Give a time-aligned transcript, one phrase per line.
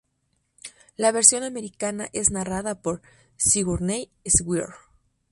[0.97, 3.03] La versión americana es narrada por
[3.37, 4.09] Sigourney
[4.43, 4.73] Weaver.